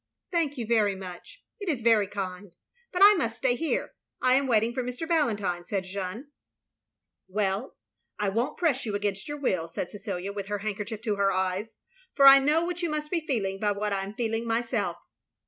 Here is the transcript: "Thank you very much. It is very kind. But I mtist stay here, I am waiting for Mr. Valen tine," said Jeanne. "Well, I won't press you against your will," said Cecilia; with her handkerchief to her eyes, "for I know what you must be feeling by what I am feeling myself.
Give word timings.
"Thank 0.31 0.57
you 0.57 0.65
very 0.65 0.95
much. 0.95 1.43
It 1.59 1.69
is 1.69 1.83
very 1.83 2.07
kind. 2.07 2.55
But 2.91 3.03
I 3.03 3.13
mtist 3.19 3.33
stay 3.33 3.55
here, 3.55 3.93
I 4.19 4.33
am 4.33 4.47
waiting 4.47 4.73
for 4.73 4.81
Mr. 4.81 5.07
Valen 5.07 5.37
tine," 5.37 5.63
said 5.67 5.83
Jeanne. 5.83 6.31
"Well, 7.27 7.77
I 8.17 8.29
won't 8.29 8.57
press 8.57 8.83
you 8.83 8.95
against 8.95 9.27
your 9.27 9.37
will," 9.37 9.67
said 9.67 9.91
Cecilia; 9.91 10.33
with 10.33 10.47
her 10.47 10.57
handkerchief 10.57 11.01
to 11.01 11.17
her 11.17 11.31
eyes, 11.31 11.77
"for 12.15 12.25
I 12.25 12.39
know 12.39 12.63
what 12.65 12.81
you 12.81 12.89
must 12.89 13.11
be 13.11 13.27
feeling 13.27 13.59
by 13.59 13.73
what 13.73 13.93
I 13.93 14.03
am 14.03 14.15
feeling 14.15 14.47
myself. 14.47 14.97